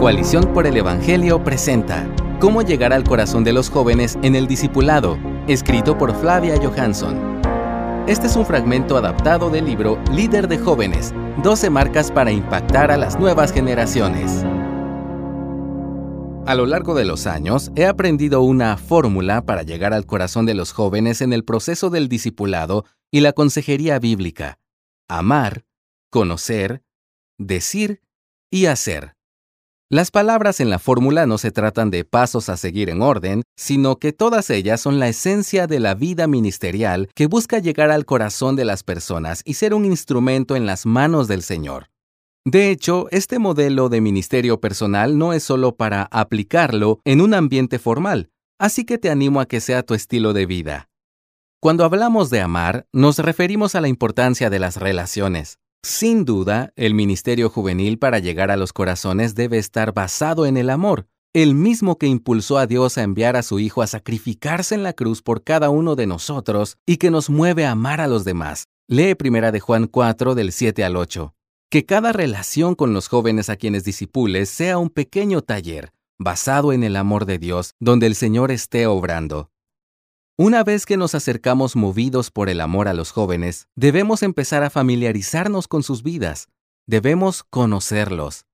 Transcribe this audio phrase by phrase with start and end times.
[0.00, 2.08] Coalición por el Evangelio presenta
[2.40, 7.42] Cómo llegar al corazón de los jóvenes en el discipulado, escrito por Flavia Johansson.
[8.06, 12.96] Este es un fragmento adaptado del libro Líder de Jóvenes, 12 marcas para impactar a
[12.96, 14.42] las nuevas generaciones.
[16.46, 20.54] A lo largo de los años, he aprendido una fórmula para llegar al corazón de
[20.54, 24.58] los jóvenes en el proceso del discipulado y la consejería bíblica.
[25.08, 25.66] Amar,
[26.08, 26.82] conocer,
[27.36, 28.00] decir
[28.50, 29.19] y hacer.
[29.92, 33.96] Las palabras en la fórmula no se tratan de pasos a seguir en orden, sino
[33.96, 38.54] que todas ellas son la esencia de la vida ministerial que busca llegar al corazón
[38.54, 41.90] de las personas y ser un instrumento en las manos del Señor.
[42.44, 47.80] De hecho, este modelo de ministerio personal no es solo para aplicarlo en un ambiente
[47.80, 50.88] formal, así que te animo a que sea tu estilo de vida.
[51.58, 55.58] Cuando hablamos de amar, nos referimos a la importancia de las relaciones.
[55.82, 60.68] Sin duda, el ministerio juvenil para llegar a los corazones debe estar basado en el
[60.68, 64.82] amor, el mismo que impulsó a Dios a enviar a su Hijo a sacrificarse en
[64.82, 68.24] la cruz por cada uno de nosotros y que nos mueve a amar a los
[68.24, 68.66] demás.
[68.88, 71.34] Lee 1 de Juan 4 del 7 al 8.
[71.70, 76.82] Que cada relación con los jóvenes a quienes disipules sea un pequeño taller, basado en
[76.82, 79.50] el amor de Dios, donde el Señor esté obrando.
[80.42, 84.70] Una vez que nos acercamos movidos por el amor a los jóvenes, debemos empezar a
[84.70, 86.48] familiarizarnos con sus vidas.
[86.86, 88.46] Debemos conocerlos.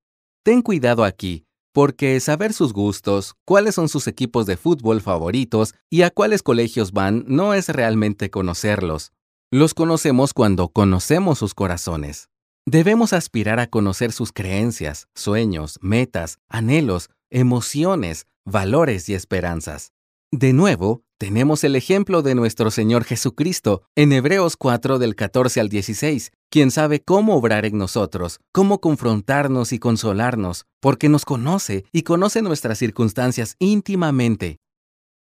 [0.42, 6.02] Ten cuidado aquí, porque saber sus gustos, cuáles son sus equipos de fútbol favoritos y
[6.02, 9.12] a cuáles colegios van no es realmente conocerlos.
[9.52, 12.30] Los conocemos cuando conocemos sus corazones.
[12.64, 19.92] Debemos aspirar a conocer sus creencias, sueños, metas, anhelos, emociones, valores y esperanzas.
[20.32, 25.68] De nuevo, tenemos el ejemplo de nuestro Señor Jesucristo en Hebreos 4 del 14 al
[25.68, 32.02] 16, quien sabe cómo obrar en nosotros, cómo confrontarnos y consolarnos, porque nos conoce y
[32.02, 34.58] conoce nuestras circunstancias íntimamente.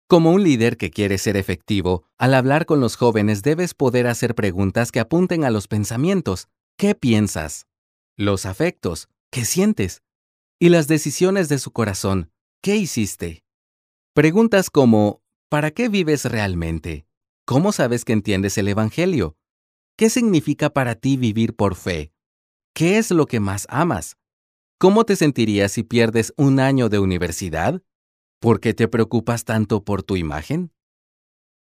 [0.07, 4.35] Como un líder que quiere ser efectivo, al hablar con los jóvenes debes poder hacer
[4.35, 6.47] preguntas que apunten a los pensamientos.
[6.77, 7.67] ¿Qué piensas?
[8.15, 9.09] Los afectos.
[9.31, 10.01] ¿Qué sientes?
[10.59, 12.31] Y las decisiones de su corazón.
[12.63, 13.43] ¿Qué hiciste?
[14.17, 17.05] Preguntas como ¿Para qué vives realmente?
[17.45, 19.37] ¿Cómo sabes que entiendes el Evangelio?
[19.95, 22.11] ¿Qué significa para ti vivir por fe?
[22.73, 24.17] ¿Qué es lo que más amas?
[24.79, 27.83] ¿Cómo te sentirías si pierdes un año de universidad?
[28.39, 30.73] ¿Por qué te preocupas tanto por tu imagen?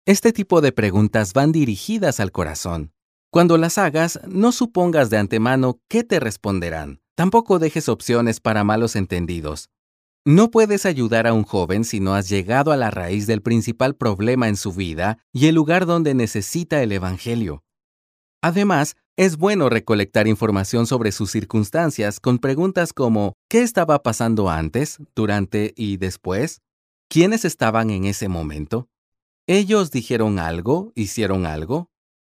[0.06, 2.94] Este tipo de preguntas van dirigidas al corazón.
[3.32, 7.02] Cuando las hagas, no supongas de antemano qué te responderán.
[7.16, 9.72] Tampoco dejes opciones para malos entendidos.
[10.26, 13.98] No puedes ayudar a un joven si no has llegado a la raíz del principal
[13.98, 17.66] problema en su vida y el lugar donde necesita el Evangelio.
[18.42, 25.00] Además, es bueno recolectar información sobre sus circunstancias con preguntas como ¿qué estaba pasando antes,
[25.14, 26.62] durante y después?
[27.10, 28.88] ¿Quiénes estaban en ese momento?
[29.46, 31.90] ¿Ellos dijeron algo, hicieron algo?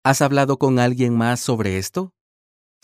[0.04, 2.16] ¿Has hablado con alguien más sobre esto?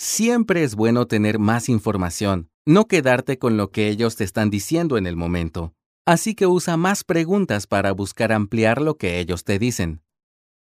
[0.04, 4.98] Siempre es bueno tener más información, no quedarte con lo que ellos te están diciendo
[4.98, 5.76] en el momento.
[6.08, 10.02] Así que usa más preguntas para buscar ampliar lo que ellos te dicen.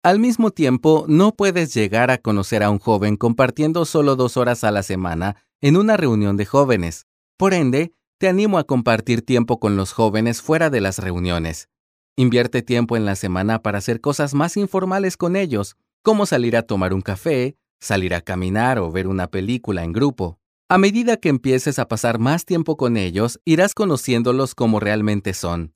[0.03, 4.65] Al mismo tiempo, no puedes llegar a conocer a un joven compartiendo solo dos horas
[4.65, 7.07] a la semana en una reunión de jóvenes.
[7.37, 11.69] Por ende, te animo a compartir tiempo con los jóvenes fuera de las reuniones.
[12.17, 16.63] Invierte tiempo en la semana para hacer cosas más informales con ellos, como salir a
[16.63, 20.39] tomar un café, salir a caminar o ver una película en grupo.
[20.69, 25.73] A medida que empieces a pasar más tiempo con ellos, irás conociéndolos como realmente son.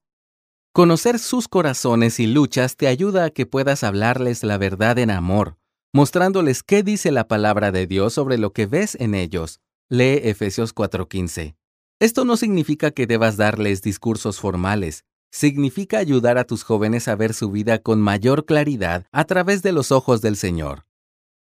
[0.71, 5.57] Conocer sus corazones y luchas te ayuda a que puedas hablarles la verdad en amor,
[5.93, 9.59] mostrándoles qué dice la palabra de Dios sobre lo que ves en ellos.
[9.89, 11.55] Lee Efesios 4:15.
[11.99, 17.33] Esto no significa que debas darles discursos formales, significa ayudar a tus jóvenes a ver
[17.33, 20.85] su vida con mayor claridad a través de los ojos del Señor.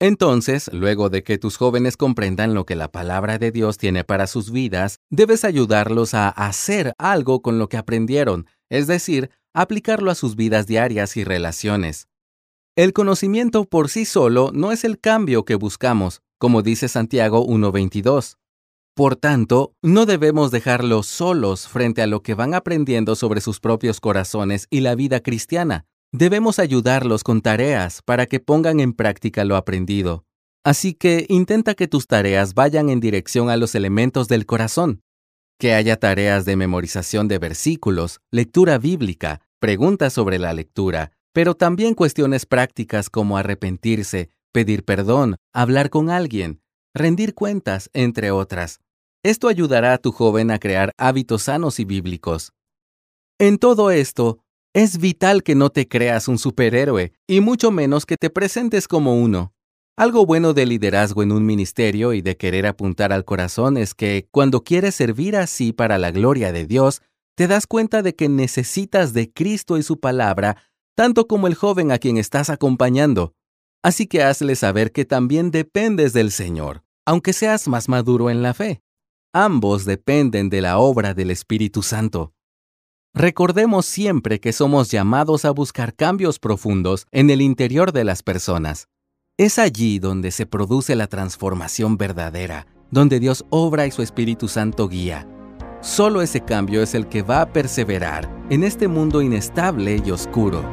[0.04, 4.28] Entonces, luego de que tus jóvenes comprendan lo que la palabra de Dios tiene para
[4.28, 10.16] sus vidas, debes ayudarlos a hacer algo con lo que aprendieron, es decir, aplicarlo a
[10.16, 12.10] sus vidas diarias y relaciones.
[12.76, 18.36] El conocimiento por sí solo no es el cambio que buscamos, como dice Santiago 1.22.
[18.96, 24.02] Por tanto, no debemos dejarlos solos frente a lo que van aprendiendo sobre sus propios
[24.02, 25.86] corazones y la vida cristiana.
[26.16, 30.26] Debemos ayudarlos con tareas para que pongan en práctica lo aprendido.
[30.64, 35.02] Así que intenta que tus tareas vayan en dirección a los elementos del corazón.
[35.58, 41.96] Que haya tareas de memorización de versículos, lectura bíblica, preguntas sobre la lectura, pero también
[41.96, 46.62] cuestiones prácticas como arrepentirse, pedir perdón, hablar con alguien,
[46.94, 48.82] rendir cuentas, entre otras.
[49.24, 52.54] Esto ayudará a tu joven a crear hábitos sanos y bíblicos.
[53.40, 54.43] En todo esto,
[54.74, 59.16] es vital que no te creas un superhéroe, y mucho menos que te presentes como
[59.16, 59.54] uno.
[59.96, 64.28] Algo bueno de liderazgo en un ministerio y de querer apuntar al corazón es que,
[64.32, 67.04] cuando quieres servir así para la gloria de Dios,
[67.36, 70.58] te das cuenta de que necesitas de Cristo y su palabra,
[70.96, 73.36] tanto como el joven a quien estás acompañando.
[73.84, 78.56] Así que hazle saber que también dependes del Señor, aunque seas más maduro en la
[78.56, 78.82] fe.
[79.34, 82.34] Ambos dependen de la obra del Espíritu Santo.
[83.16, 88.88] Recordemos siempre que somos llamados a buscar cambios profundos en el interior de las personas.
[89.38, 94.88] Es allí donde se produce la transformación verdadera, donde Dios obra y su Espíritu Santo
[94.88, 95.28] guía.
[95.80, 100.68] Solo ese cambio es el que va a perseverar en este mundo inestable y oscuro.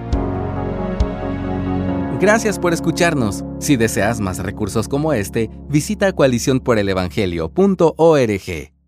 [2.20, 3.44] Gracias por escucharnos.
[3.58, 8.79] Si deseas más recursos como este, visita coaliciónporelevangelio.org.